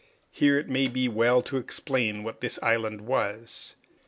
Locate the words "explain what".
1.57-2.41